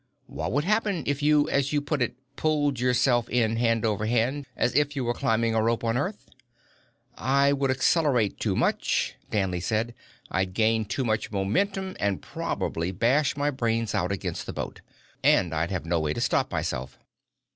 [0.25, 4.47] What would happen if you, as you put it, pulled yourself in hand over hand,
[4.57, 6.25] as if you were climbing a rope on Earth?"
[7.19, 9.93] "I would accelerate too much," Danley said.
[10.31, 14.81] "I'd gain too much momentum and probably bash my brains out against the boat.
[15.23, 16.97] And I'd have no way to stop myself."